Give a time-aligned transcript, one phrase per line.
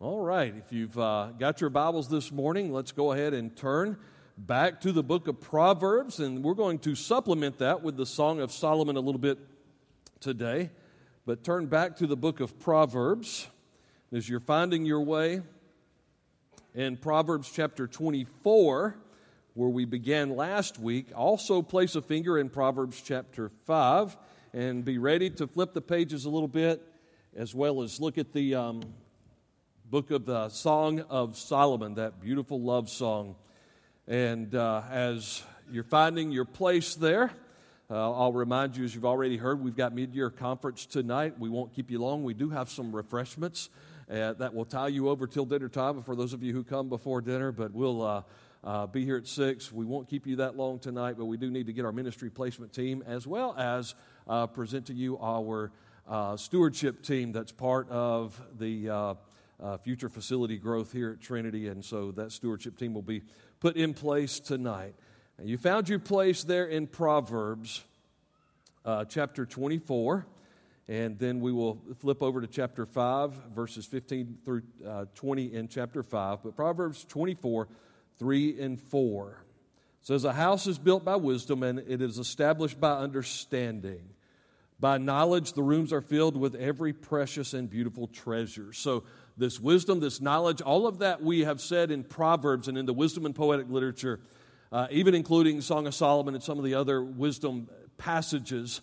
[0.00, 3.98] All right, if you've uh, got your Bibles this morning, let's go ahead and turn
[4.36, 8.40] back to the book of Proverbs, and we're going to supplement that with the Song
[8.40, 9.40] of Solomon a little bit
[10.20, 10.70] today.
[11.26, 13.48] But turn back to the book of Proverbs
[14.12, 15.42] as you're finding your way
[16.76, 18.96] in Proverbs chapter 24,
[19.54, 21.08] where we began last week.
[21.12, 24.16] Also, place a finger in Proverbs chapter 5
[24.52, 26.86] and be ready to flip the pages a little bit
[27.34, 28.54] as well as look at the.
[28.54, 28.82] Um,
[29.90, 33.36] book of the Song of Solomon, that beautiful love song.
[34.06, 37.30] And uh, as you're finding your place there,
[37.90, 41.38] uh, I'll remind you, as you've already heard, we've got mid-year conference tonight.
[41.38, 42.22] We won't keep you long.
[42.22, 43.70] We do have some refreshments
[44.10, 46.90] uh, that will tie you over till dinner time for those of you who come
[46.90, 47.50] before dinner.
[47.50, 48.22] But we'll uh,
[48.64, 49.72] uh, be here at six.
[49.72, 52.28] We won't keep you that long tonight, but we do need to get our ministry
[52.28, 53.94] placement team as well as
[54.28, 55.72] uh, present to you our
[56.36, 59.16] stewardship team that's part of the
[59.62, 63.22] uh, future facility growth here at Trinity, and so that stewardship team will be
[63.60, 64.94] put in place tonight.
[65.38, 67.84] And you found your place there in Proverbs
[68.84, 70.26] uh, chapter 24,
[70.88, 75.68] and then we will flip over to chapter 5, verses 15 through uh, 20 in
[75.68, 76.42] chapter 5.
[76.42, 77.68] But Proverbs 24,
[78.18, 79.44] 3 and 4
[80.00, 84.08] says, A house is built by wisdom, and it is established by understanding.
[84.80, 88.72] By knowledge, the rooms are filled with every precious and beautiful treasure.
[88.72, 89.04] So,
[89.38, 92.92] this wisdom, this knowledge, all of that we have said in Proverbs and in the
[92.92, 94.20] wisdom and poetic literature,
[94.72, 98.80] uh, even including Song of Solomon and some of the other wisdom passages,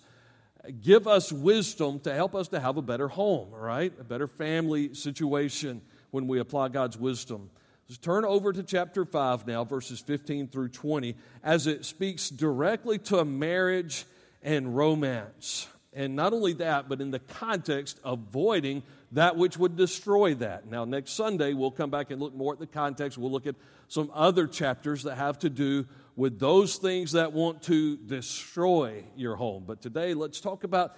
[0.82, 3.94] give us wisdom to help us to have a better home, right?
[4.00, 5.82] A better family situation
[6.12, 7.50] when we apply God's wisdom.
[7.88, 12.98] Let's turn over to chapter 5 now, verses 15 through 20, as it speaks directly
[13.00, 14.06] to marriage
[14.42, 15.68] and romance.
[15.94, 20.68] And not only that, but in the context of avoiding that which would destroy that.
[20.68, 23.18] Now, next Sunday, we'll come back and look more at the context.
[23.18, 23.56] We'll look at
[23.88, 29.36] some other chapters that have to do with those things that want to destroy your
[29.36, 29.64] home.
[29.68, 30.96] But today, let's talk about,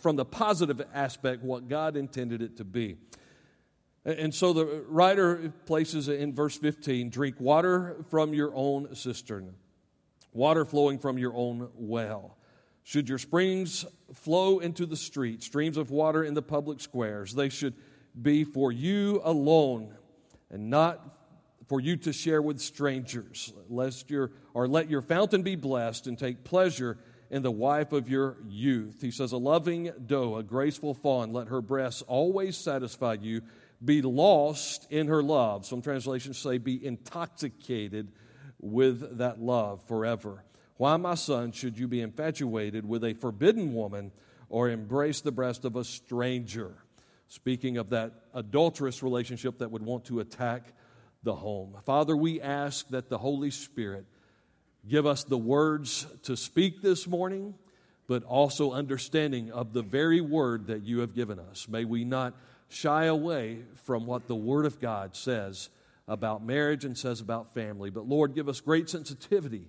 [0.00, 2.96] from the positive aspect, what God intended it to be.
[4.04, 9.54] And so the writer places in verse 15 drink water from your own cistern,
[10.32, 12.38] water flowing from your own well.
[12.90, 17.48] Should your springs flow into the street, streams of water in the public squares, they
[17.48, 17.74] should
[18.20, 19.94] be for you alone
[20.50, 21.00] and not
[21.68, 26.18] for you to share with strangers, lest your or let your fountain be blessed and
[26.18, 26.98] take pleasure
[27.30, 29.00] in the wife of your youth.
[29.00, 33.42] He says, A loving doe, a graceful fawn, let her breasts always satisfy you.
[33.84, 35.64] Be lost in her love.
[35.64, 38.10] Some translations say, Be intoxicated
[38.58, 40.42] with that love forever.
[40.80, 44.12] Why, my son, should you be infatuated with a forbidden woman
[44.48, 46.72] or embrace the breast of a stranger?
[47.28, 50.72] Speaking of that adulterous relationship that would want to attack
[51.22, 51.76] the home.
[51.84, 54.06] Father, we ask that the Holy Spirit
[54.88, 57.56] give us the words to speak this morning,
[58.06, 61.68] but also understanding of the very word that you have given us.
[61.68, 62.32] May we not
[62.70, 65.68] shy away from what the Word of God says
[66.08, 67.90] about marriage and says about family.
[67.90, 69.68] But Lord, give us great sensitivity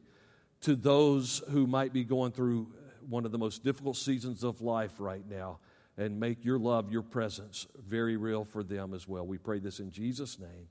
[0.61, 2.67] to those who might be going through
[3.09, 5.59] one of the most difficult seasons of life right now
[5.97, 9.25] and make your love, your presence very real for them as well.
[9.25, 10.67] We pray this in Jesus' name.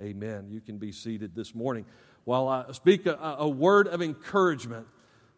[0.00, 0.48] Amen.
[0.48, 1.84] You can be seated this morning.
[2.24, 4.86] While I speak a, a word of encouragement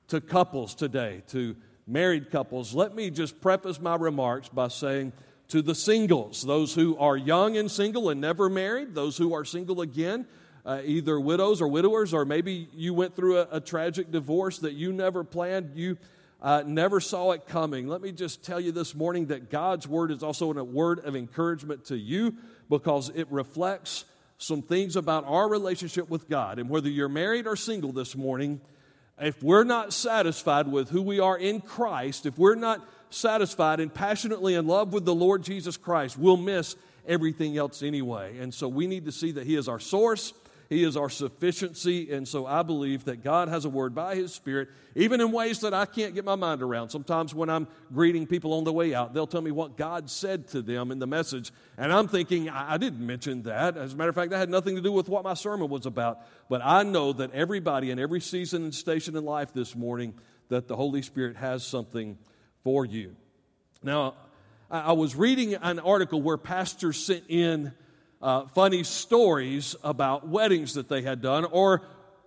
[0.09, 5.13] to couples today, to married couples, let me just preface my remarks by saying
[5.49, 9.45] to the singles, those who are young and single and never married, those who are
[9.45, 10.27] single again,
[10.65, 14.73] uh, either widows or widowers, or maybe you went through a, a tragic divorce that
[14.73, 15.99] you never planned, you
[16.41, 17.87] uh, never saw it coming.
[17.87, 21.17] Let me just tell you this morning that God's word is also a word of
[21.17, 22.37] encouragement to you
[22.69, 24.05] because it reflects
[24.39, 26.59] some things about our relationship with God.
[26.59, 28.61] And whether you're married or single this morning,
[29.19, 33.93] if we're not satisfied with who we are in Christ, if we're not satisfied and
[33.93, 36.77] passionately in love with the Lord Jesus Christ, we'll miss
[37.07, 38.39] everything else anyway.
[38.39, 40.33] And so we need to see that He is our source
[40.69, 42.11] he is our sufficiency.
[42.11, 45.61] And so I believe that God has a word by His Spirit, even in ways
[45.61, 46.91] that I can't get my mind around.
[46.91, 50.49] Sometimes when I'm greeting people on the way out, they'll tell me what God said
[50.49, 51.53] to them in the message.
[51.77, 53.77] And I'm thinking, I didn't mention that.
[53.77, 55.87] As a matter of fact, that had nothing to do with what my sermon was
[55.87, 56.21] about.
[56.49, 60.15] But I know that everybody in every season and station in life this morning,
[60.49, 62.19] that the Holy Spirit has something
[62.63, 63.17] for you.
[63.83, 64.15] Now,
[64.71, 67.73] I was reading an article where pastors sent in
[68.25, 71.83] uh, funny stories about weddings that they had done or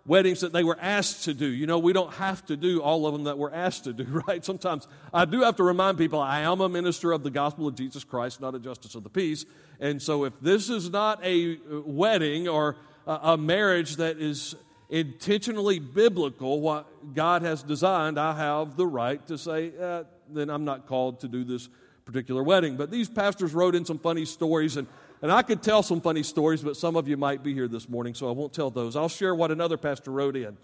[0.05, 1.47] weddings that they were asked to do.
[1.47, 4.03] You know, we don't have to do all of them that we're asked to do,
[4.27, 4.45] right?
[4.45, 7.75] Sometimes I do have to remind people I am a minister of the gospel of
[7.75, 9.43] Jesus Christ, not a justice of the peace.
[9.79, 12.77] And so, if this is not a wedding or
[13.07, 14.55] a marriage that is
[14.89, 20.63] intentionally biblical, what God has designed, I have the right to say, eh, then I'm
[20.63, 21.69] not called to do this
[22.05, 22.77] particular wedding.
[22.77, 24.87] But these pastors wrote in some funny stories, and,
[25.21, 27.89] and I could tell some funny stories, but some of you might be here this
[27.89, 28.95] morning, so I won't tell those.
[28.95, 30.57] I'll share what another pastor wrote in.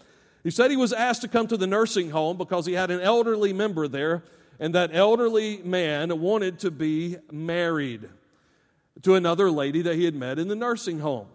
[0.44, 3.00] He said he was asked to come to the nursing home because he had an
[3.00, 4.22] elderly member there,
[4.60, 8.08] and that elderly man wanted to be married
[9.02, 11.26] to another lady that he had met in the nursing home.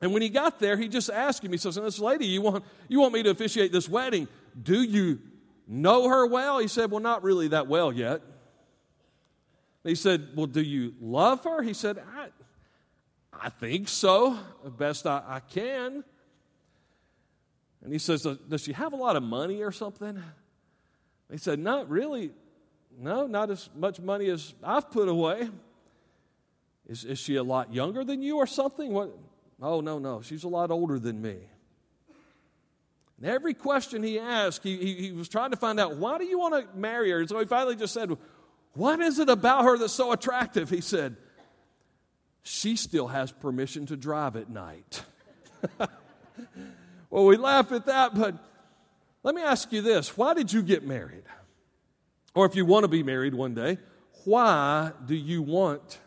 [0.00, 2.64] And when he got there, he just asked him, he says, This lady, you want,
[2.88, 4.28] you want me to officiate this wedding.
[4.60, 5.20] Do you
[5.66, 6.58] know her well?
[6.58, 8.20] He said, Well, not really that well yet.
[9.82, 11.62] He said, Well, do you love her?
[11.62, 12.28] He said, I,
[13.40, 16.04] I think so, the best I, I can.
[17.82, 20.22] And he says, Does she have a lot of money or something?
[21.30, 22.32] He said, Not really.
[22.96, 25.48] No, not as much money as I've put away.
[26.88, 28.92] Is, is she a lot younger than you or something?
[28.92, 29.16] What?
[29.60, 30.22] Oh, no, no.
[30.22, 31.36] She's a lot older than me.
[33.18, 36.24] And every question he asked, he, he, he was trying to find out, why do
[36.24, 37.20] you want to marry her?
[37.20, 38.16] And so he finally just said,
[38.74, 40.68] What is it about her that's so attractive?
[40.68, 41.16] He said,
[42.44, 45.02] She still has permission to drive at night.
[47.10, 48.34] well, we laugh at that, but
[49.22, 51.24] let me ask you this why did you get married?
[52.34, 53.78] Or if you want to be married one day,
[54.24, 55.98] why do you want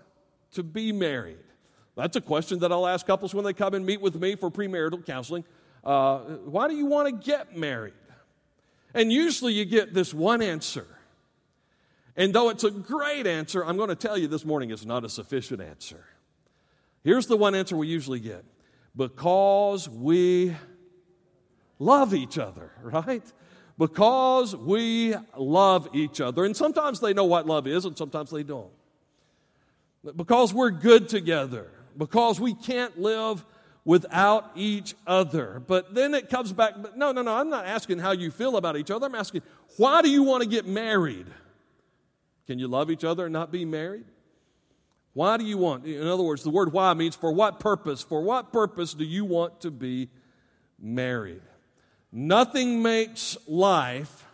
[0.52, 1.40] to be married?
[1.96, 4.52] That's a question that I'll ask couples when they come and meet with me for
[4.52, 5.44] premarital counseling.
[5.84, 7.94] Uh, why do you want to get married?
[8.94, 10.86] And usually you get this one answer.
[12.16, 15.04] And though it's a great answer, I'm going to tell you this morning it's not
[15.04, 16.06] a sufficient answer.
[17.08, 18.44] Here's the one answer we usually get
[18.94, 20.54] because we
[21.80, 23.24] love each other, right?
[23.78, 26.44] Because we love each other.
[26.44, 28.74] And sometimes they know what love is, and sometimes they don't.
[30.18, 33.46] Because we're good together because we can't live
[33.86, 35.64] without each other.
[35.66, 38.58] But then it comes back, but no, no, no, I'm not asking how you feel
[38.58, 39.06] about each other.
[39.06, 39.44] I'm asking,
[39.78, 41.28] why do you want to get married?
[42.48, 44.08] Can you love each other and not be married?
[45.18, 45.88] Why do you want?
[45.88, 48.04] In other words, the word why means for what purpose?
[48.04, 50.10] For what purpose do you want to be
[50.80, 51.42] married?
[52.12, 54.28] Nothing makes life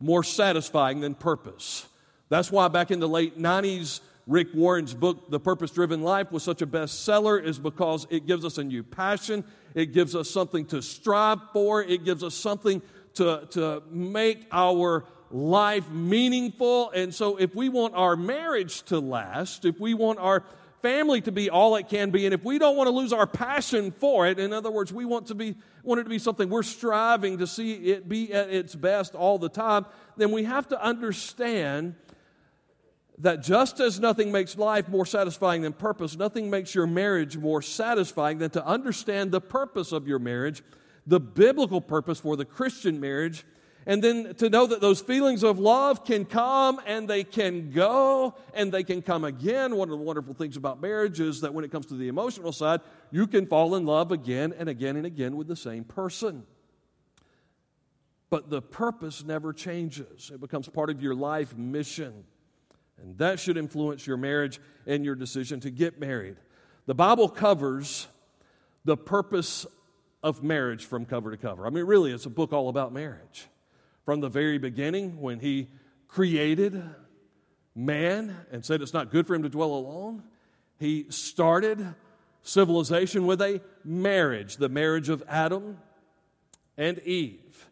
[0.00, 1.86] more satisfying than purpose.
[2.28, 6.42] That's why back in the late 90s, Rick Warren's book, The Purpose Driven Life, was
[6.42, 9.44] such a bestseller is because it gives us a new passion.
[9.76, 11.84] It gives us something to strive for.
[11.84, 12.82] It gives us something
[13.14, 16.90] to, to make our life meaningful.
[16.90, 20.44] And so, if we want our marriage to last, if we want our
[20.82, 23.26] family to be all it can be, and if we don't want to lose our
[23.26, 26.48] passion for it, in other words, we want to be want it to be something
[26.48, 29.86] we're striving to see it be at its best all the time,
[30.16, 31.94] then we have to understand
[33.18, 37.62] that just as nothing makes life more satisfying than purpose, nothing makes your marriage more
[37.62, 40.62] satisfying than to understand the purpose of your marriage,
[41.06, 43.44] the biblical purpose for the Christian marriage,
[43.88, 48.34] and then to know that those feelings of love can come and they can go
[48.52, 49.76] and they can come again.
[49.76, 52.50] One of the wonderful things about marriage is that when it comes to the emotional
[52.50, 52.80] side,
[53.12, 56.42] you can fall in love again and again and again with the same person.
[58.28, 62.24] But the purpose never changes, it becomes part of your life mission.
[63.00, 66.36] And that should influence your marriage and your decision to get married.
[66.86, 68.08] The Bible covers
[68.84, 69.66] the purpose
[70.22, 71.66] of marriage from cover to cover.
[71.66, 73.46] I mean, really, it's a book all about marriage.
[74.06, 75.68] From the very beginning, when He
[76.06, 76.80] created
[77.74, 80.22] man and said it's not good for him to dwell alone,
[80.78, 81.94] He started
[82.42, 85.78] civilization with a marriage, the marriage of Adam
[86.78, 87.68] and Eve.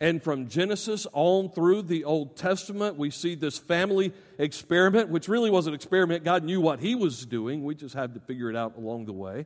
[0.00, 5.50] And from Genesis on through the Old Testament, we see this family experiment, which really
[5.50, 6.24] was an experiment.
[6.24, 7.64] God knew what He was doing.
[7.64, 9.44] We just had to figure it out along the way.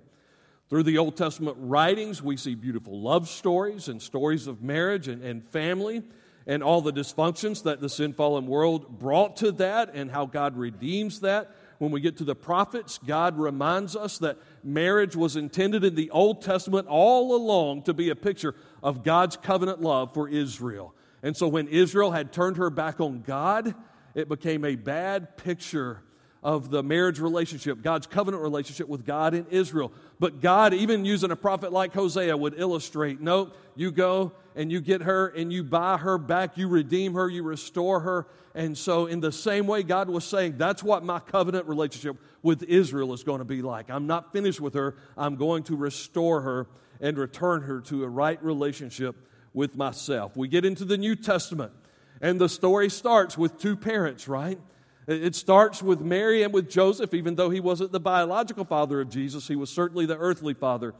[0.70, 5.22] Through the Old Testament writings, we see beautiful love stories and stories of marriage and,
[5.22, 6.02] and family
[6.46, 10.56] and all the dysfunctions that the sin fallen world brought to that and how God
[10.56, 11.54] redeems that.
[11.78, 16.10] When we get to the prophets, God reminds us that marriage was intended in the
[16.10, 20.94] Old Testament all along to be a picture of God's covenant love for Israel.
[21.22, 23.74] And so when Israel had turned her back on God,
[24.14, 26.03] it became a bad picture
[26.44, 29.90] of the marriage relationship, God's covenant relationship with God and Israel.
[30.20, 34.82] But God, even using a prophet like Hosea, would illustrate no, you go and you
[34.82, 38.26] get her and you buy her back, you redeem her, you restore her.
[38.54, 42.62] And so, in the same way, God was saying, that's what my covenant relationship with
[42.64, 43.90] Israel is going to be like.
[43.90, 46.68] I'm not finished with her, I'm going to restore her
[47.00, 49.16] and return her to a right relationship
[49.54, 50.36] with myself.
[50.36, 51.72] We get into the New Testament,
[52.20, 54.60] and the story starts with two parents, right?
[55.06, 59.10] It starts with Mary and with Joseph, even though he wasn't the biological father of
[59.10, 60.94] Jesus, he was certainly the earthly father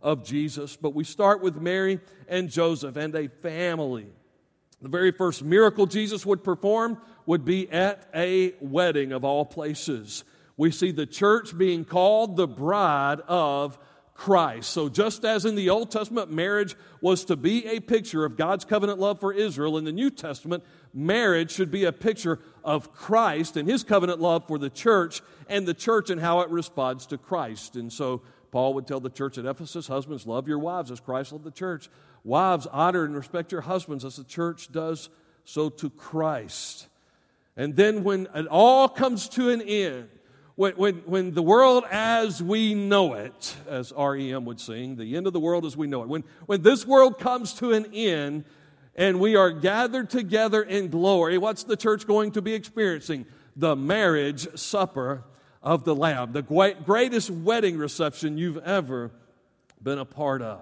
[0.00, 0.76] of Jesus.
[0.76, 4.06] But we start with Mary and Joseph and a family.
[4.80, 10.24] The very first miracle Jesus would perform would be at a wedding of all places.
[10.56, 13.78] We see the church being called the bride of
[14.20, 14.68] Christ.
[14.68, 18.66] So, just as in the Old Testament, marriage was to be a picture of God's
[18.66, 20.62] covenant love for Israel, in the New Testament,
[20.92, 25.66] marriage should be a picture of Christ and his covenant love for the church and
[25.66, 27.76] the church and how it responds to Christ.
[27.76, 31.32] And so, Paul would tell the church at Ephesus Husbands, love your wives as Christ
[31.32, 31.88] loved the church.
[32.22, 35.08] Wives, honor and respect your husbands as the church does
[35.46, 36.88] so to Christ.
[37.56, 40.10] And then, when it all comes to an end,
[40.60, 45.26] when, when, when the world as we know it, as REM would sing, the end
[45.26, 48.44] of the world as we know it, when, when this world comes to an end
[48.94, 53.24] and we are gathered together in glory, what's the church going to be experiencing?
[53.56, 55.24] The marriage supper
[55.62, 59.12] of the Lamb, the greatest wedding reception you've ever
[59.82, 60.60] been a part of.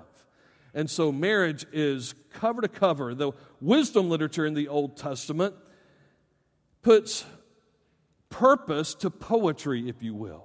[0.74, 3.16] And so marriage is cover to cover.
[3.16, 5.56] The wisdom literature in the Old Testament
[6.82, 7.24] puts
[8.30, 10.44] purpose to poetry, if you will.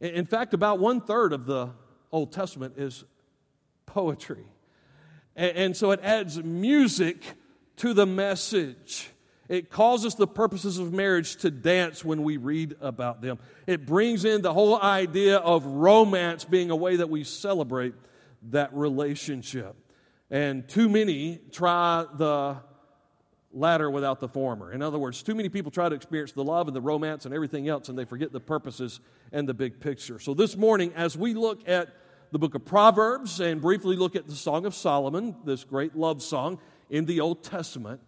[0.00, 1.70] In fact, about one third of the
[2.10, 3.04] Old Testament is
[3.86, 4.44] poetry.
[5.36, 7.24] And so it adds music
[7.76, 9.08] to the message.
[9.48, 13.38] It causes the purposes of marriage to dance when we read about them.
[13.66, 17.94] It brings in the whole idea of romance being a way that we celebrate
[18.50, 19.76] that relationship.
[20.30, 22.56] And too many try the
[23.52, 24.72] latter without the former.
[24.72, 27.34] In other words, too many people try to experience the love and the romance and
[27.34, 29.00] everything else, and they forget the purposes
[29.32, 30.18] and the big picture.
[30.18, 31.88] So, this morning, as we look at
[32.30, 36.22] the book of Proverbs and briefly look at the Song of Solomon, this great love
[36.22, 38.00] song in the Old Testament,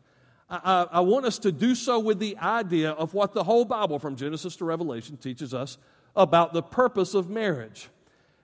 [0.48, 3.98] I, I, want us to do so with the idea of what the whole Bible,
[3.98, 5.78] from Genesis to Revelation, teaches us
[6.14, 7.88] about the purpose of marriage.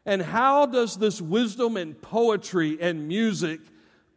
[0.07, 3.61] And how does this wisdom and poetry and music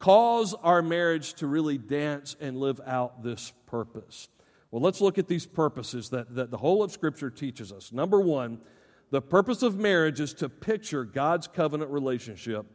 [0.04, 4.28] cause our marriage to really dance and live out this purpose?
[4.70, 7.94] Well, let's look at these purposes that, that the whole of Scripture teaches us.
[7.94, 8.60] Number one,
[9.12, 12.66] the purpose of marriage is to picture God's covenant relationship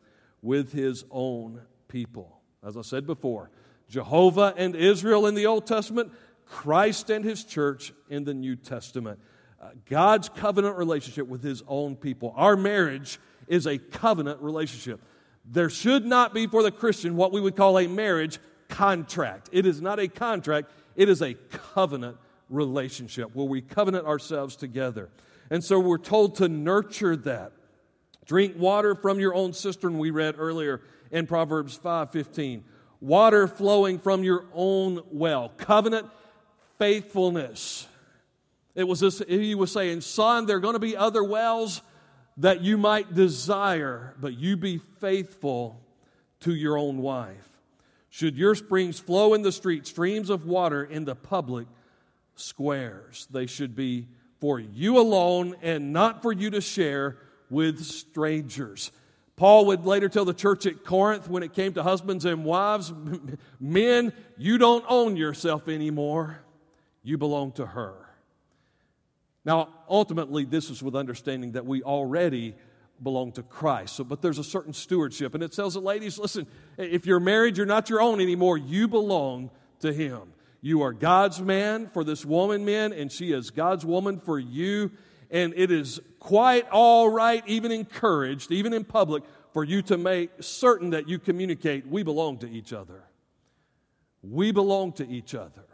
[0.40, 2.40] with His own people.
[2.66, 3.50] As I said before,
[3.90, 6.12] Jehovah and Israel in the Old Testament,
[6.46, 9.20] Christ and His church in the New Testament.
[9.60, 12.32] Uh, God's covenant relationship with His own people.
[12.36, 13.18] Our marriage
[13.48, 15.02] is a covenant relationship.
[15.50, 18.38] There should not be for the Christian what we would call a marriage
[18.68, 19.48] contract.
[19.52, 21.34] It is not a contract, it is a
[21.74, 22.18] covenant
[22.50, 25.08] relationship where we covenant ourselves together.
[25.50, 27.52] And so we're told to nurture that.
[28.26, 32.62] Drink water from your own cistern, we read earlier in Proverbs 5:15.
[33.00, 35.50] Water flowing from your own well.
[35.56, 36.08] Covenant
[36.78, 37.86] faithfulness.
[38.74, 41.80] It was this, he was saying, Son, there are going to be other wells
[42.38, 45.80] that you might desire, but you be faithful
[46.40, 47.48] to your own wife.
[48.10, 51.66] Should your springs flow in the street, streams of water in the public
[52.36, 54.06] squares, they should be
[54.40, 57.16] for you alone and not for you to share
[57.50, 58.92] with strangers.
[59.34, 62.92] Paul would later tell the church at Corinth when it came to husbands and wives
[63.60, 66.38] men, you don't own yourself anymore,
[67.02, 68.07] you belong to her.
[69.48, 72.54] Now, ultimately, this is with understanding that we already
[73.02, 73.96] belong to Christ.
[73.96, 75.32] So, but there's a certain stewardship.
[75.34, 78.58] And it tells the ladies, listen, if you're married, you're not your own anymore.
[78.58, 79.48] You belong
[79.80, 80.34] to Him.
[80.60, 84.90] You are God's man for this woman, men, and she is God's woman for you.
[85.30, 89.22] And it is quite all right, even encouraged, even in public,
[89.54, 93.02] for you to make certain that you communicate we belong to each other.
[94.22, 95.67] We belong to each other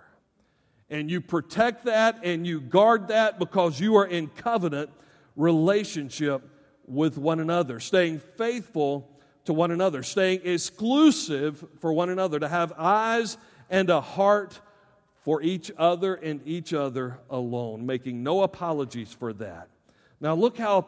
[0.91, 4.91] and you protect that and you guard that because you are in covenant
[5.37, 6.43] relationship
[6.87, 9.11] with one another, staying faithful
[9.45, 13.37] to one another, staying exclusive for one another, to have eyes
[13.71, 14.61] and a heart
[15.23, 19.69] for each other and each other alone, making no apologies for that.
[20.21, 20.87] Now, look how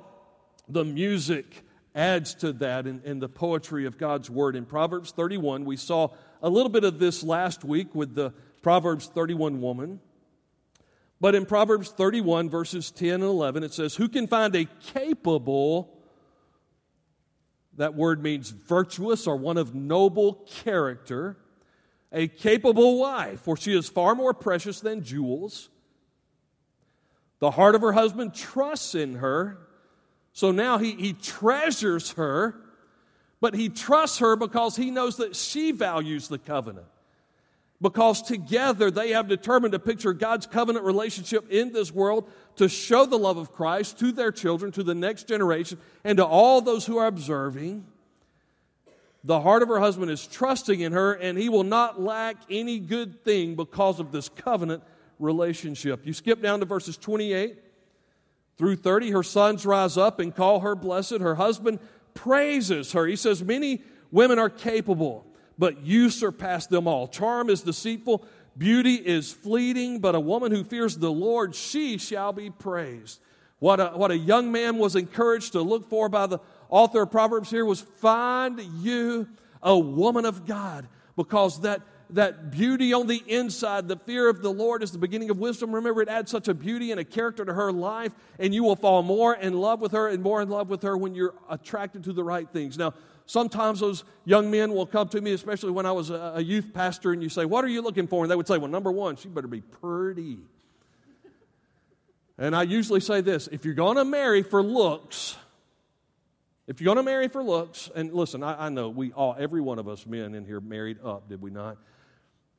[0.69, 4.55] the music adds to that in, in the poetry of God's Word.
[4.55, 6.11] In Proverbs 31, we saw
[6.43, 8.35] a little bit of this last week with the
[8.67, 10.01] Proverbs 31 woman.
[11.21, 15.97] But in Proverbs 31, verses 10 and 11, it says, Who can find a capable,
[17.77, 21.37] that word means virtuous or one of noble character,
[22.11, 25.69] a capable wife, for she is far more precious than jewels.
[27.39, 29.59] The heart of her husband trusts in her.
[30.33, 32.57] So now he, he treasures her,
[33.41, 36.89] but he trusts her because he knows that she values the covenant.
[37.81, 43.05] Because together they have determined to picture God's covenant relationship in this world to show
[43.05, 46.87] the love of Christ to their children, to the next generation, and to all those
[46.87, 47.85] who are observing.
[49.25, 52.79] The heart of her husband is trusting in her, and he will not lack any
[52.79, 54.83] good thing because of this covenant
[55.19, 56.07] relationship.
[56.07, 57.59] You skip down to verses 28
[58.57, 59.11] through 30.
[59.11, 61.19] Her sons rise up and call her blessed.
[61.19, 61.81] Her husband
[62.15, 63.07] praises her.
[63.07, 65.26] He says, Many women are capable
[65.59, 67.09] but you surpass them all.
[67.09, 68.25] Charm is deceitful,
[68.57, 73.21] beauty is fleeting, but a woman who fears the Lord, she shall be praised.
[73.59, 77.11] What a, what a young man was encouraged to look for by the author of
[77.11, 79.29] Proverbs here was find you
[79.63, 80.87] a woman of God
[81.17, 85.31] because that that beauty on the inside, the fear of the Lord is the beginning
[85.31, 85.75] of wisdom.
[85.75, 88.77] Remember, it adds such a beauty and a character to her life, and you will
[88.77, 92.05] fall more in love with her and more in love with her when you're attracted
[92.05, 92.79] to the right things.
[92.79, 92.95] Now,
[93.27, 97.13] sometimes those young men will come to me, especially when I was a, youth pastor,
[97.13, 98.25] and you say, What are you looking for?
[98.25, 100.39] And they would say, Well, number one, she better be pretty.
[102.39, 105.37] And I usually say this if you're going to marry for looks,
[106.67, 109.61] if you're going to marry for looks, and listen, I, I, know we all, every
[109.61, 111.79] one of us men in here married up, did we not?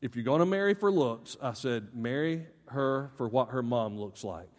[0.01, 3.97] If you're going to marry for looks, I said, marry her for what her mom
[3.97, 4.49] looks like.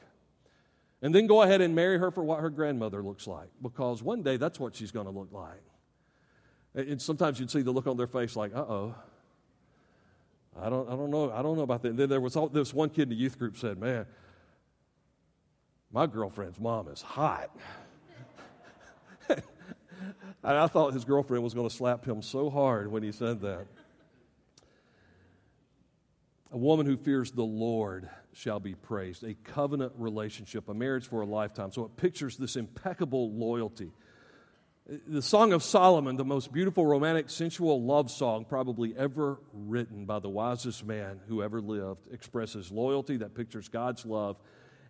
[1.00, 4.22] And then go ahead and marry her for what her grandmother looks like, because one
[4.22, 5.62] day that's what she's going to look like.
[6.74, 8.94] And sometimes you'd see the look on their face like, uh oh.
[10.60, 11.30] I don't, I don't know.
[11.30, 11.90] I don't know about that.
[11.90, 14.06] And then there was all, this one kid in the youth group said, Man,
[15.92, 17.50] my girlfriend's mom is hot.
[19.28, 19.42] and
[20.42, 23.66] I thought his girlfriend was going to slap him so hard when he said that.
[26.50, 29.22] A woman who fears the Lord shall be praised.
[29.22, 31.70] A covenant relationship, a marriage for a lifetime.
[31.72, 33.92] So it pictures this impeccable loyalty
[35.06, 40.18] the Song of Solomon, the most beautiful, romantic, sensual love song probably ever written by
[40.18, 44.36] the wisest man who ever lived, expresses loyalty that pictures God's love.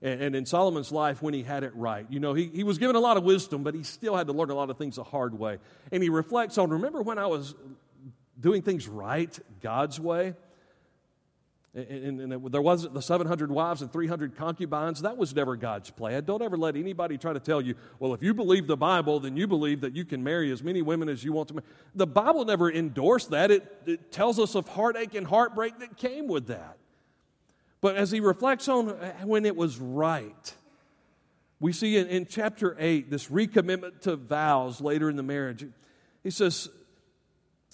[0.01, 2.95] And, in Solomon's life, when he had it right, you know, he, he was given
[2.95, 5.03] a lot of wisdom, but he still had to learn a lot of things the
[5.03, 5.59] hard way.
[5.91, 7.57] And he reflects on remember when I was
[8.39, 10.35] doing things right God's way?
[11.75, 15.03] And, and, and, there wasn't the 700 wives and 300 concubines.
[15.03, 16.25] That was never God's plan.
[16.25, 19.37] Don't ever let anybody try to tell you, well, if you believe the Bible, then
[19.37, 21.67] you believe that you can marry as many women as you want to marry.
[21.95, 23.51] The Bible never endorsed that.
[23.51, 26.79] It, it tells us of heartache and heartbreak that came with that.
[27.81, 30.55] But as he reflects on uh, when it was right,
[31.61, 35.67] we see in, in chapter 8 this recommitment to vows later in the marriage.
[36.23, 36.69] He says,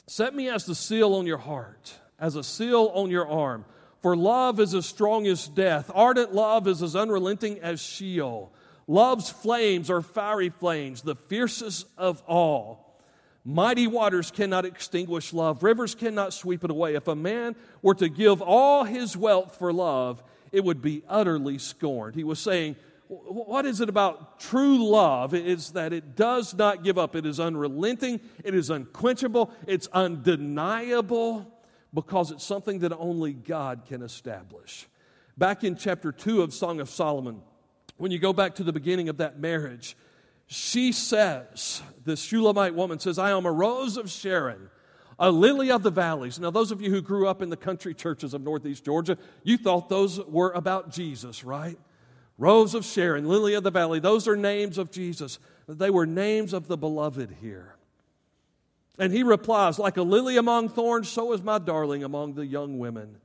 [0.06, 3.64] Set me as the seal on your heart, as a seal on your arm.
[4.04, 5.90] For love is as strong as death.
[5.94, 8.52] Ardent love is as unrelenting as Sheol.
[8.86, 13.00] Love's flames are fiery flames, the fiercest of all.
[13.46, 16.96] Mighty waters cannot extinguish love, rivers cannot sweep it away.
[16.96, 21.56] If a man were to give all his wealth for love, it would be utterly
[21.56, 22.14] scorned.
[22.14, 22.76] He was saying,
[23.08, 25.32] What is it about true love?
[25.32, 27.16] is that it does not give up.
[27.16, 31.53] It is unrelenting, it is unquenchable, it's undeniable
[31.94, 34.88] because it's something that only God can establish.
[35.38, 37.40] Back in chapter 2 of Song of Solomon,
[37.96, 39.96] when you go back to the beginning of that marriage,
[40.46, 44.68] she says, this Shulamite woman says, I am a rose of Sharon,
[45.18, 46.38] a lily of the valleys.
[46.40, 49.56] Now, those of you who grew up in the country churches of Northeast Georgia, you
[49.56, 51.78] thought those were about Jesus, right?
[52.36, 55.38] Rose of Sharon, lily of the valley, those are names of Jesus.
[55.68, 57.76] They were names of the beloved here.
[58.98, 62.78] And he replies, Like a lily among thorns, so is my darling among the young
[62.78, 63.16] women.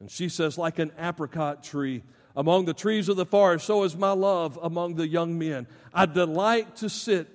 [0.00, 2.02] And she says, Like an apricot tree
[2.36, 5.66] among the trees of the forest, so is my love among the young men.
[5.92, 7.28] I delight to sit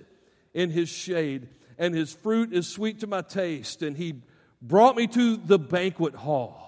[0.53, 3.81] in his shade, and his fruit is sweet to my taste.
[3.81, 4.21] And he
[4.61, 6.63] brought me to the banquet hall.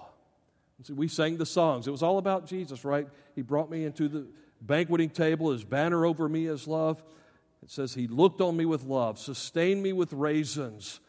[0.82, 1.88] See, we sang the songs.
[1.88, 3.08] It was all about Jesus, right?
[3.34, 4.26] He brought me into the
[4.60, 5.50] banqueting table.
[5.50, 7.02] His banner over me is love.
[7.62, 11.00] It says, He looked on me with love, sustained me with raisins,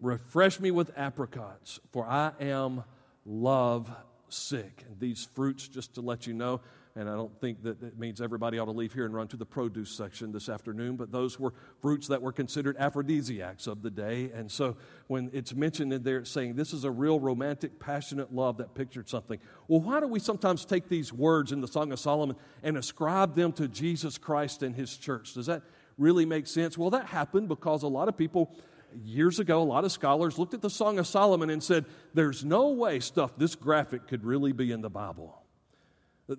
[0.00, 2.84] refreshed me with apricots, for I am
[3.24, 3.90] love
[4.28, 4.84] sick.
[4.88, 6.60] And these fruits, just to let you know,
[6.94, 9.36] and I don't think that it means everybody ought to leave here and run to
[9.36, 13.90] the produce section this afternoon, but those were fruits that were considered aphrodisiacs of the
[13.90, 14.30] day.
[14.34, 14.76] And so
[15.06, 18.74] when it's mentioned in there, it's saying this is a real romantic, passionate love that
[18.74, 19.38] pictured something.
[19.68, 23.34] Well, why do we sometimes take these words in the Song of Solomon and ascribe
[23.34, 25.32] them to Jesus Christ and his church?
[25.32, 25.62] Does that
[25.96, 26.76] really make sense?
[26.76, 28.54] Well, that happened because a lot of people
[29.02, 32.44] years ago, a lot of scholars looked at the Song of Solomon and said, There's
[32.44, 35.41] no way stuff this graphic could really be in the Bible.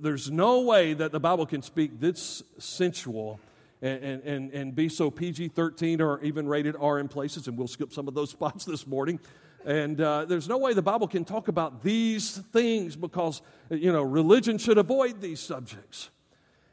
[0.01, 3.39] There's no way that the Bible can speak this sensual
[3.81, 7.67] and, and, and be so PG 13 or even rated R in places, and we'll
[7.67, 9.19] skip some of those spots this morning.
[9.65, 14.01] And uh, there's no way the Bible can talk about these things because, you know,
[14.01, 16.09] religion should avoid these subjects.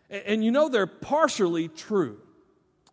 [0.09, 2.21] And, and you know, they're partially true.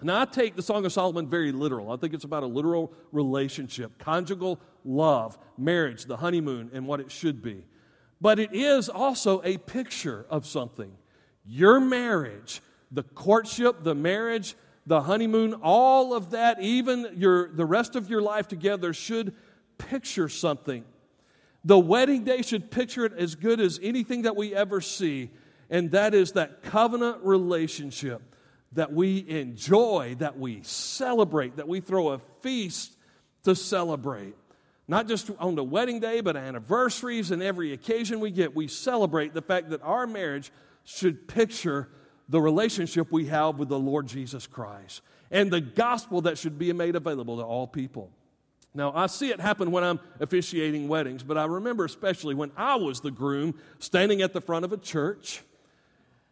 [0.01, 1.91] Now, I take the Song of Solomon very literal.
[1.91, 7.11] I think it's about a literal relationship, conjugal love, marriage, the honeymoon, and what it
[7.11, 7.63] should be.
[8.19, 10.91] But it is also a picture of something.
[11.45, 17.95] Your marriage, the courtship, the marriage, the honeymoon, all of that, even your, the rest
[17.95, 19.35] of your life together, should
[19.77, 20.83] picture something.
[21.63, 25.29] The wedding day should picture it as good as anything that we ever see,
[25.69, 28.21] and that is that covenant relationship
[28.73, 32.95] that we enjoy, that we celebrate, that we throw a feast
[33.43, 34.35] to celebrate.
[34.87, 39.33] Not just on the wedding day, but anniversaries and every occasion we get, we celebrate
[39.33, 40.51] the fact that our marriage
[40.85, 41.89] should picture
[42.29, 46.71] the relationship we have with the Lord Jesus Christ and the gospel that should be
[46.71, 48.11] made available to all people.
[48.73, 52.75] Now, I see it happen when I'm officiating weddings, but I remember especially when I
[52.75, 55.41] was the groom standing at the front of a church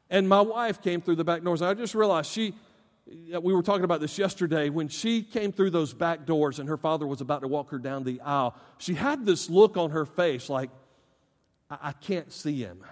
[0.10, 1.62] and my wife came through the back doors.
[1.62, 2.54] I just realized she,
[3.08, 6.78] we were talking about this yesterday, when she came through those back doors and her
[6.78, 10.06] father was about to walk her down the aisle, she had this look on her
[10.06, 10.72] face like,
[11.70, 12.84] I, I can't see him.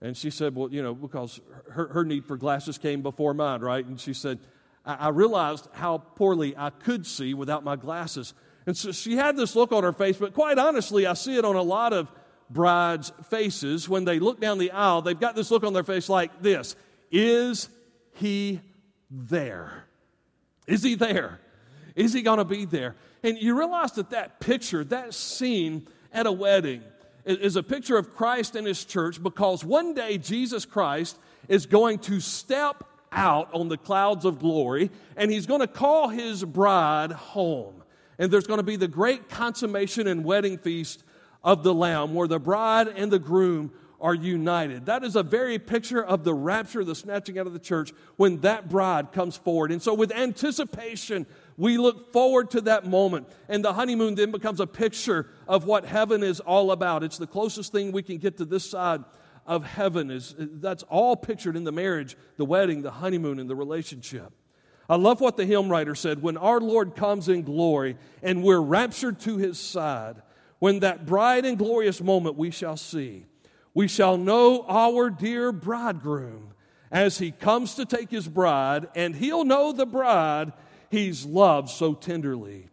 [0.00, 3.62] And she said, Well, you know, because her, her need for glasses came before mine,
[3.62, 3.84] right?
[3.84, 4.38] And she said,
[4.84, 8.34] I, I realized how poorly I could see without my glasses.
[8.66, 11.44] And so she had this look on her face, but quite honestly, I see it
[11.44, 12.10] on a lot of
[12.48, 13.88] brides' faces.
[13.88, 16.76] When they look down the aisle, they've got this look on their face like this
[17.10, 17.68] Is
[18.14, 18.60] he
[19.14, 19.84] there?
[20.66, 21.40] Is he there?
[21.94, 22.96] Is he going to be there?
[23.22, 26.82] And you realize that that picture, that scene at a wedding,
[27.24, 31.98] is a picture of Christ and his church because one day Jesus Christ is going
[32.00, 37.12] to step out on the clouds of glory and he's going to call his bride
[37.12, 37.82] home.
[38.18, 41.02] And there's going to be the great consummation and wedding feast
[41.42, 43.72] of the Lamb where the bride and the groom
[44.04, 44.84] are united.
[44.84, 48.38] That is a very picture of the rapture, the snatching out of the church when
[48.42, 49.72] that bride comes forward.
[49.72, 51.24] And so, with anticipation,
[51.56, 53.26] we look forward to that moment.
[53.48, 57.02] And the honeymoon then becomes a picture of what heaven is all about.
[57.02, 59.02] It's the closest thing we can get to this side
[59.46, 60.10] of heaven.
[60.10, 64.34] Is that's all pictured in the marriage, the wedding, the honeymoon, and the relationship.
[64.86, 68.60] I love what the hymn writer said when our Lord comes in glory and we're
[68.60, 70.20] raptured to his side,
[70.58, 73.24] when that bright and glorious moment we shall see,
[73.74, 76.54] we shall know our dear bridegroom
[76.90, 80.52] as he comes to take his bride, and he'll know the bride
[80.90, 82.68] he's loved so tenderly.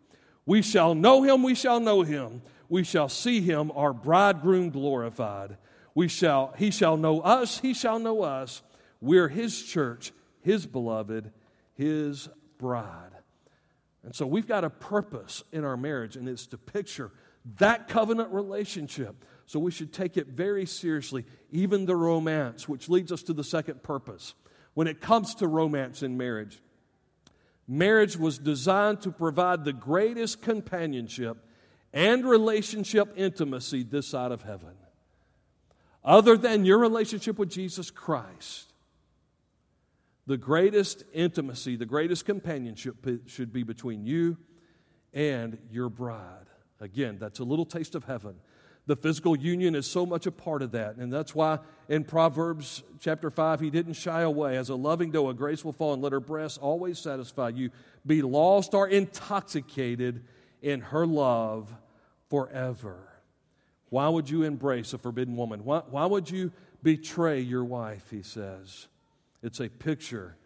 [0.46, 2.44] We shall know him, we shall know him.
[2.70, 5.58] We shall see him, our bridegroom glorified.
[5.94, 8.62] We shall, he shall know us, he shall know us.
[9.02, 11.32] We're his church, his beloved,
[11.74, 13.12] his bride.
[14.04, 17.12] And so we've got a purpose in our marriage, and it's to picture
[17.58, 19.26] that covenant relationship.
[19.46, 23.44] So we should take it very seriously, even the romance, which leads us to the
[23.44, 24.34] second purpose.
[24.74, 26.62] When it comes to romance in marriage,
[27.72, 31.38] Marriage was designed to provide the greatest companionship
[31.94, 34.74] and relationship intimacy this side of heaven.
[36.04, 38.74] Other than your relationship with Jesus Christ,
[40.28, 44.36] the greatest intimacy, the greatest companionship should be between you
[45.14, 46.48] and your bride.
[46.82, 48.36] Again, that's a little taste of heaven.
[48.88, 50.96] The physical union is so much a part of that.
[50.96, 54.58] And that's why in Proverbs chapter 5, he didn't shy away.
[54.58, 57.70] As a loving doe, a fawn, and let her breasts always satisfy you.
[58.06, 60.24] Be lost or intoxicated
[60.64, 61.72] in her love
[62.30, 63.08] forever.
[63.90, 65.64] Why would you embrace a forbidden woman?
[65.64, 68.88] Why, why would you betray your wife, he says?
[69.44, 70.38] It's a picture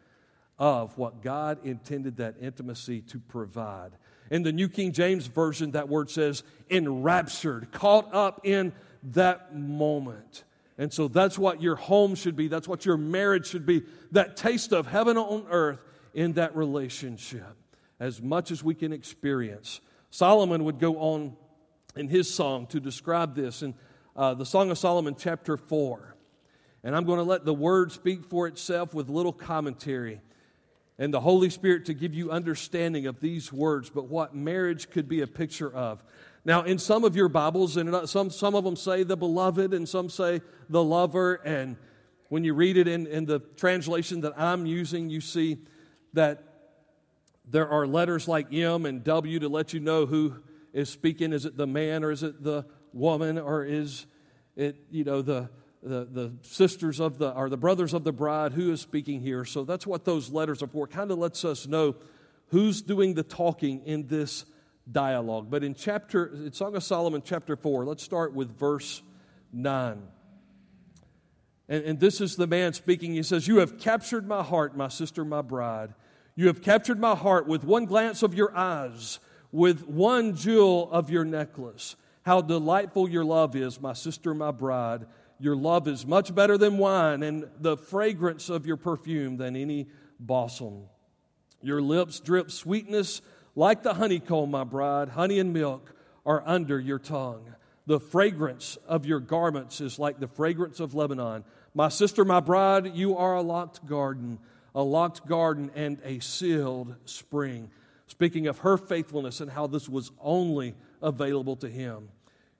[0.58, 3.91] of what God intended that intimacy to provide.
[4.32, 10.44] In the New King James Version, that word says enraptured, caught up in that moment.
[10.78, 12.48] And so that's what your home should be.
[12.48, 13.84] That's what your marriage should be.
[14.12, 15.80] That taste of heaven on earth
[16.14, 17.56] in that relationship,
[18.00, 19.80] as much as we can experience.
[20.10, 21.36] Solomon would go on
[21.96, 23.74] in his song to describe this in
[24.16, 26.16] uh, the Song of Solomon, chapter 4.
[26.84, 30.22] And I'm going to let the word speak for itself with little commentary
[30.98, 35.08] and the Holy Spirit to give you understanding of these words, but what marriage could
[35.08, 36.04] be a picture of.
[36.46, 39.74] Now, in some of your Bibles, and uh, some, some of them say the beloved,
[39.74, 41.76] and some say the lover, and
[42.30, 45.58] when you read it in, in the translation that I'm using, you see
[46.14, 46.44] that
[47.48, 50.36] there are letters like M and W to let you know who
[50.74, 51.34] is speaking.
[51.34, 54.06] Is it the man or is it the woman or is
[54.56, 55.50] it, you know, the
[55.86, 59.45] the, the sisters of the, or the brothers of the bride, who is speaking here.
[59.45, 60.88] So that's what those letters are for.
[60.88, 61.95] Kind of lets us know
[62.48, 64.45] who's doing the talking in this
[64.91, 65.50] dialogue.
[65.50, 69.02] But in chapter, in Song of Solomon, chapter 4, let's start with verse
[69.54, 70.02] 9.
[71.67, 73.13] And, and this is the man speaking.
[73.13, 75.93] He says, You have captured my heart, my sister, my bride.
[76.36, 79.19] You have captured my heart with one glance of your eyes,
[79.52, 81.95] with one jewel of your necklace.
[82.24, 85.06] How delightful your love is, my sister, my bride.
[85.39, 89.88] Your love is much better than wine, and the fragrance of your perfume than any
[90.19, 90.84] balsam.
[91.62, 93.21] Your lips drip sweetness
[93.56, 95.10] like the honeycomb, my bride.
[95.10, 95.93] Honey and milk
[96.26, 97.56] are under your tongue.
[97.88, 101.43] The fragrance of your garments is like the fragrance of Lebanon.
[101.74, 104.39] My sister, my bride, you are a locked garden,
[104.74, 107.69] a locked garden and a sealed spring.
[108.08, 112.10] Speaking of her faithfulness and how this was only available to him.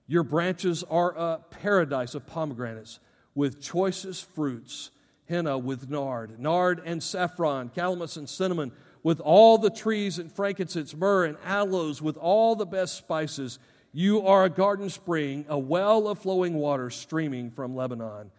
[0.06, 3.00] Your branches are a paradise of pomegranates
[3.34, 4.90] with choicest fruits,
[5.28, 10.94] henna with nard, nard and saffron, calamus and cinnamon, with all the trees and frankincense,
[10.94, 13.58] myrrh and aloes, with all the best spices.
[13.92, 18.30] You are a garden spring, a well of flowing water streaming from Lebanon.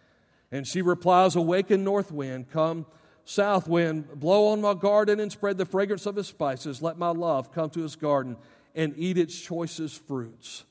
[0.50, 2.86] And she replies, Awaken, north wind, come,
[3.24, 6.80] south wind, blow on my garden and spread the fragrance of his spices.
[6.80, 8.36] Let my love come to his garden
[8.74, 10.64] and eat its choicest fruits.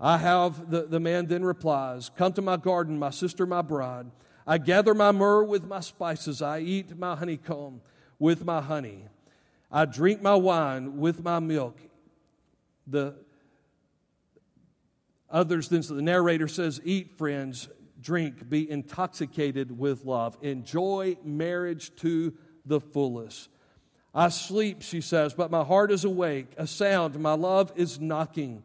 [0.00, 4.06] I have, the, the man then replies, Come to my garden, my sister, my bride.
[4.46, 6.42] I gather my myrrh with my spices.
[6.42, 7.80] I eat my honeycomb
[8.18, 9.06] with my honey.
[9.70, 11.78] I drink my wine with my milk.
[12.86, 13.14] The
[15.30, 17.68] others, then so the narrator says, Eat, friends,
[18.00, 20.36] drink, be intoxicated with love.
[20.42, 22.34] Enjoy marriage to
[22.66, 23.48] the fullest.
[24.14, 26.52] I sleep, she says, but my heart is awake.
[26.56, 28.62] A sound, my love is knocking.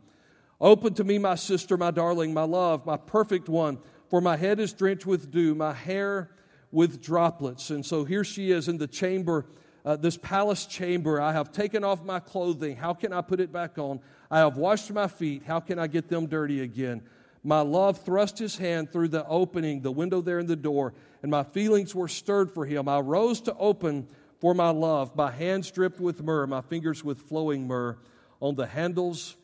[0.61, 4.59] Open to me, my sister, my darling, my love, my perfect one, for my head
[4.59, 6.31] is drenched with dew, my hair
[6.71, 7.69] with droplets.
[7.69, 9.45] And so here she is in the chamber,
[9.85, 11.21] uh, this palace chamber.
[11.21, 12.75] I have taken off my clothing.
[12.75, 14.01] How can I put it back on?
[14.29, 15.43] I have washed my feet.
[15.47, 17.03] How can I get them dirty again?
[17.41, 21.31] My love thrust his hand through the opening, the window there in the door, and
[21.31, 22.89] my feelings were stirred for him.
[22.89, 24.09] I rose to open
[24.41, 27.97] for my love, my hands dripped with myrrh, my fingers with flowing myrrh
[28.41, 29.35] on the handles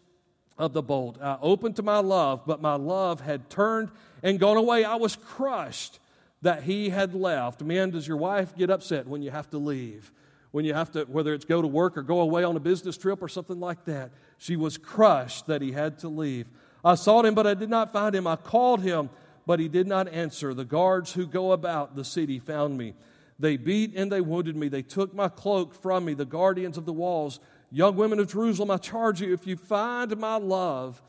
[0.58, 1.18] of the bolt.
[1.22, 3.90] I opened to my love, but my love had turned
[4.24, 4.84] and gone away.
[4.84, 6.00] I was crushed
[6.42, 7.62] that he had left.
[7.62, 10.12] Man, does your wife get upset when you have to leave?
[10.52, 12.98] When you have to, whether it's go to work or go away on a business
[12.98, 14.12] trip or something like that.
[14.38, 16.48] She was crushed that he had to leave.
[16.84, 18.26] I sought him, but I did not find him.
[18.28, 19.10] I called him,
[19.46, 20.54] but he did not answer.
[20.54, 22.94] The guards who go about the city found me.
[23.38, 24.70] They beat and they wounded me.
[24.70, 26.14] They took my cloak from me.
[26.14, 27.40] The guardians of the walls
[27.76, 31.02] Young women of Jerusalem, I charge you, if you find my love,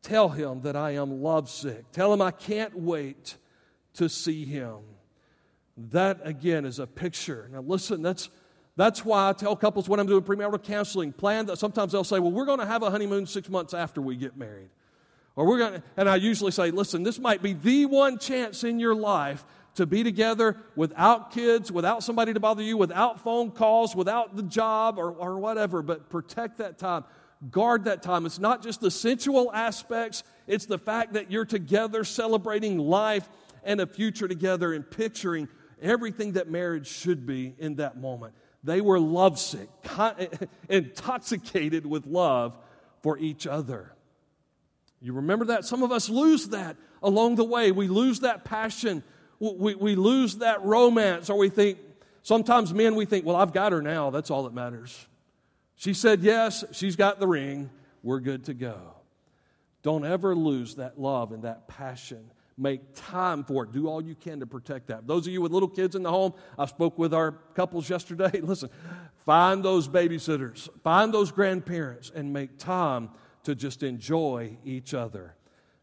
[0.00, 1.92] tell him that I am lovesick.
[1.92, 3.36] Tell him I can't wait
[3.96, 4.78] to see him.
[5.76, 7.50] That, again, is a picture.
[7.52, 8.30] Now, listen, that's,
[8.76, 12.18] that's why I tell couples when I'm doing premarital counseling, plan that sometimes they'll say,
[12.18, 14.70] well, we're going to have a honeymoon six months after we get married.
[15.36, 18.64] Or we're going to, and I usually say, listen, this might be the one chance
[18.64, 23.50] in your life to be together without kids, without somebody to bother you, without phone
[23.50, 27.04] calls, without the job or, or whatever, but protect that time.
[27.50, 28.24] Guard that time.
[28.24, 33.28] It's not just the sensual aspects, it's the fact that you're together celebrating life
[33.64, 35.48] and a future together and picturing
[35.82, 38.34] everything that marriage should be in that moment.
[38.62, 39.68] They were lovesick,
[40.68, 42.56] intoxicated with love
[43.02, 43.92] for each other.
[45.02, 45.66] You remember that?
[45.66, 47.72] Some of us lose that along the way.
[47.72, 49.02] We lose that passion
[49.38, 51.78] we, we lose that romance, or we think,
[52.22, 54.10] sometimes men, we think, well, I've got her now.
[54.10, 55.06] That's all that matters.
[55.76, 57.70] She said yes, she's got the ring.
[58.02, 58.78] We're good to go.
[59.82, 62.30] Don't ever lose that love and that passion.
[62.56, 63.72] Make time for it.
[63.72, 65.06] Do all you can to protect that.
[65.06, 68.40] Those of you with little kids in the home, I spoke with our couples yesterday.
[68.40, 68.70] Listen,
[69.26, 73.10] find those babysitters, find those grandparents, and make time
[73.42, 75.34] to just enjoy each other.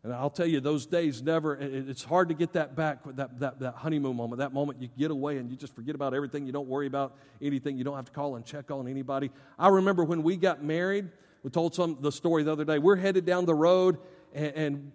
[0.03, 3.59] And I'll tell you, those days never, it's hard to get that back, that, that,
[3.59, 6.47] that honeymoon moment, that moment you get away and you just forget about everything.
[6.47, 7.77] You don't worry about anything.
[7.77, 9.29] You don't have to call and check on anybody.
[9.59, 11.09] I remember when we got married,
[11.43, 12.79] we told some the story the other day.
[12.79, 13.99] We're headed down the road
[14.33, 14.91] and, and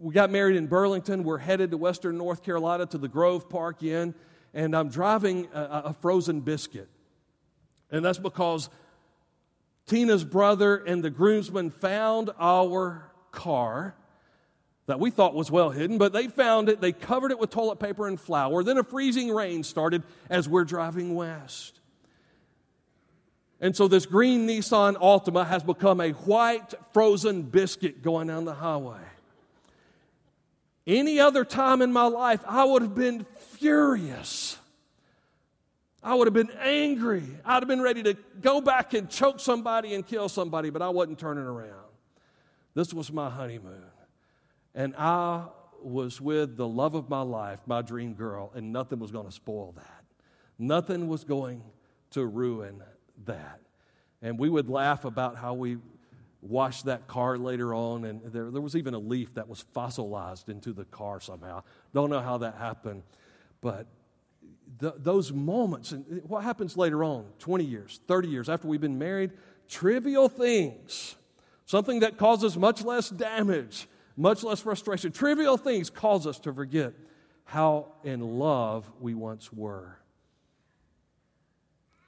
[0.00, 1.22] we got married in Burlington.
[1.22, 4.12] We're headed to Western North Carolina to the Grove Park Inn.
[4.54, 6.88] And I'm driving a, a frozen biscuit.
[7.92, 8.70] And that's because
[9.86, 13.94] Tina's brother and the groomsmen found our car
[14.88, 16.80] that we thought was well hidden, but they found it.
[16.80, 18.62] They covered it with toilet paper and flour.
[18.62, 21.78] Then a freezing rain started as we're driving west.
[23.60, 28.54] And so this green Nissan Altima has become a white frozen biscuit going down the
[28.54, 29.02] highway.
[30.86, 33.26] Any other time in my life, I would have been
[33.58, 34.56] furious.
[36.02, 37.24] I would have been angry.
[37.44, 40.88] I'd have been ready to go back and choke somebody and kill somebody, but I
[40.88, 41.74] wasn't turning around.
[42.74, 43.97] This was my honeymoon.
[44.78, 45.42] And I
[45.82, 49.32] was with the love of my life, my dream girl, and nothing was going to
[49.32, 50.04] spoil that.
[50.56, 51.64] Nothing was going
[52.12, 52.84] to ruin
[53.26, 53.60] that.
[54.22, 55.78] And we would laugh about how we
[56.42, 60.48] washed that car later on, and there, there was even a leaf that was fossilized
[60.48, 61.64] into the car somehow.
[61.92, 63.02] Don't know how that happened,
[63.60, 63.88] but
[64.78, 69.32] those moments, and what happens later on, 20 years, 30 years after we've been married,
[69.68, 71.16] trivial things,
[71.66, 73.88] something that causes much less damage,
[74.18, 76.92] much less frustration, trivial things cause us to forget
[77.44, 79.96] how in love we once were.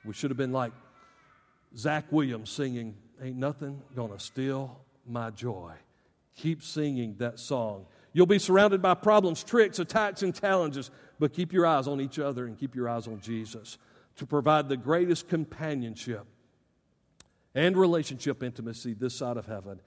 [0.05, 0.73] We should have been like
[1.77, 5.73] Zach Williams singing, Ain't Nothing Gonna Steal My Joy.
[6.37, 7.87] Keep singing that song.
[8.12, 12.18] You'll be surrounded by problems, tricks, attacks, and challenges, but keep your eyes on each
[12.18, 13.79] other and keep your eyes on Jesus
[14.16, 16.27] to provide the greatest companionship
[17.55, 19.81] and relationship intimacy this side of heaven.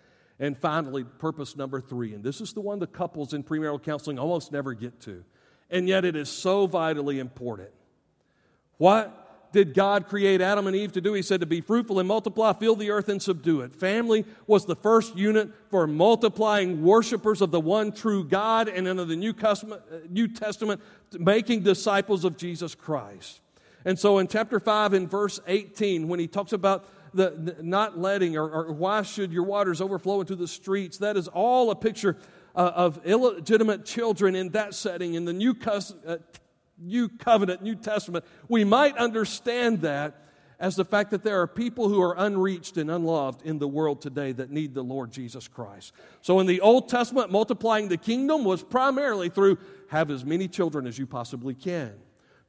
[0.44, 4.20] And finally, purpose number three, and this is the one the couples in premarital counseling
[4.20, 5.24] almost never get to,
[5.70, 7.70] and yet it is so vitally important.
[8.76, 11.14] What did God create Adam and Eve to do?
[11.14, 13.74] He said to be fruitful and multiply, fill the earth and subdue it.
[13.74, 19.06] Family was the first unit for multiplying worshipers of the one true God, and under
[19.06, 19.56] the New uh,
[20.10, 20.82] New Testament
[21.18, 23.40] making disciples of Jesus Christ.
[23.86, 28.38] And so in chapter 5, in verse 18, when he talks about the, not letting
[28.38, 32.18] or, or, why should your waters overflow into the streets, that is all a picture
[32.56, 35.14] uh, of illegitimate children in that setting.
[35.16, 36.18] In the New uh,
[36.78, 40.20] New Covenant, New Testament, we might understand that
[40.60, 44.02] as the fact that there are people who are unreached and unloved in the world
[44.02, 45.94] today that need the Lord Jesus Christ.
[46.22, 49.58] So in the Old Testament, multiplying the kingdom was primarily through
[49.90, 51.94] have as many children as you possibly can.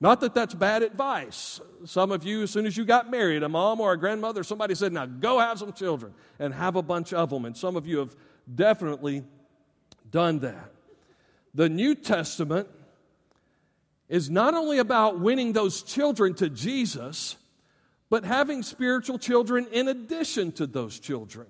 [0.05, 1.63] Not that that's bad advice.
[1.87, 4.75] Some of you, as soon as you got married, a mom or a grandmother, somebody
[4.75, 7.47] said, Now go have some children and have a bunch of them.
[7.47, 8.15] And some of you have
[8.55, 9.25] definitely
[10.11, 10.73] done that.
[11.55, 12.69] The New Testament
[14.11, 17.37] is not only about winning those children to Jesus,
[18.11, 21.47] but having spiritual children in addition to those children.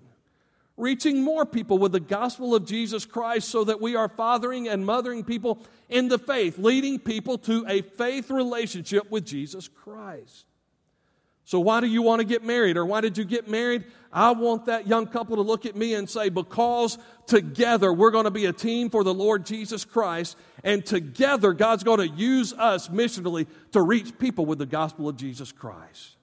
[0.77, 4.85] Reaching more people with the gospel of Jesus Christ so that we are fathering and
[4.85, 10.47] mothering people in the faith, leading people to a faith relationship with Jesus Christ.
[11.47, 12.77] So, why do you want to get married?
[12.77, 13.85] Or why did you get married?
[14.11, 18.25] I want that young couple to look at me and say, because together we're going
[18.25, 22.55] to be a team for the Lord Jesus Christ, and together God's going to use
[22.55, 26.17] us missionally to reach people with the gospel of Jesus Christ.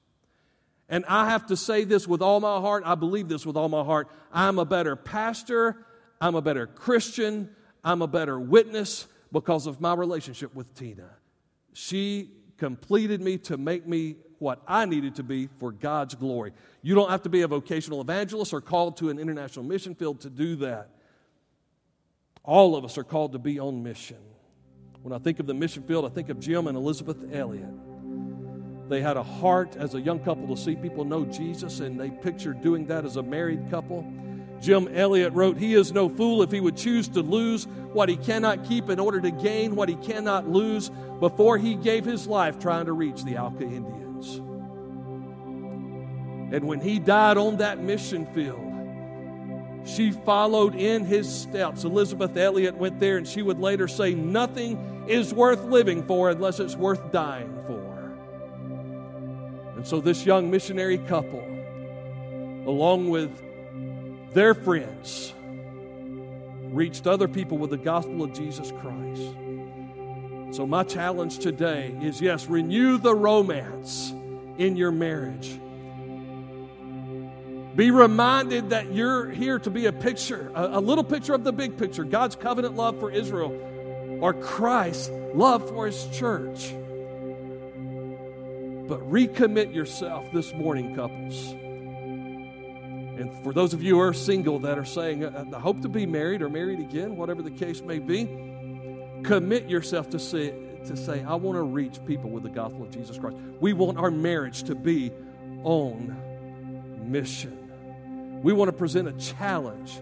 [0.91, 2.83] And I have to say this with all my heart.
[2.85, 4.09] I believe this with all my heart.
[4.31, 5.85] I'm a better pastor.
[6.19, 7.49] I'm a better Christian.
[7.81, 11.09] I'm a better witness because of my relationship with Tina.
[11.71, 16.51] She completed me to make me what I needed to be for God's glory.
[16.81, 20.19] You don't have to be a vocational evangelist or called to an international mission field
[20.21, 20.89] to do that.
[22.43, 24.17] All of us are called to be on mission.
[25.03, 27.69] When I think of the mission field, I think of Jim and Elizabeth Elliot.
[28.91, 32.09] They had a heart as a young couple to see people know Jesus, and they
[32.09, 34.05] pictured doing that as a married couple.
[34.59, 38.17] Jim Elliot wrote, He is no fool if he would choose to lose what he
[38.17, 42.59] cannot keep in order to gain what he cannot lose before he gave his life
[42.59, 44.35] trying to reach the Auca Indians.
[46.53, 51.85] And when he died on that mission field, she followed in his steps.
[51.85, 56.59] Elizabeth Elliot went there, and she would later say, Nothing is worth living for unless
[56.59, 57.80] it's worth dying for.
[59.81, 61.39] And so, this young missionary couple,
[62.67, 63.31] along with
[64.31, 65.33] their friends,
[66.65, 70.55] reached other people with the gospel of Jesus Christ.
[70.55, 74.11] So, my challenge today is yes, renew the romance
[74.59, 75.59] in your marriage.
[77.75, 81.53] Be reminded that you're here to be a picture, a, a, little picture of the
[81.53, 83.59] big picture God's covenant love for Israel
[84.21, 86.71] or Christ's love for his church.
[88.91, 91.53] But recommit yourself this morning, couples.
[93.21, 95.79] And for those of you who are single that are saying, uh, uh, I hope
[95.83, 98.25] to be married or married again, whatever the case may be,
[99.23, 100.53] commit yourself to say,
[100.87, 103.37] to say, I want to reach people with the gospel of Jesus Christ.
[103.61, 105.13] We want our marriage to be
[105.63, 106.13] on
[107.09, 108.41] mission.
[108.43, 110.01] We want to present a challenge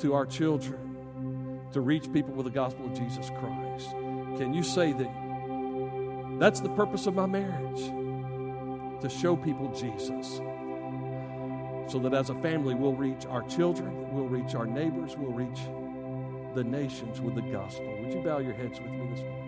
[0.00, 3.90] to our children to reach people with the gospel of Jesus Christ.
[4.38, 8.03] Can you say that that's the purpose of my marriage?
[9.04, 10.40] To show people Jesus.
[11.92, 15.60] So that as a family, we'll reach our children, we'll reach our neighbors, we'll reach
[16.54, 17.94] the nations with the gospel.
[18.00, 19.43] Would you bow your heads with me this morning?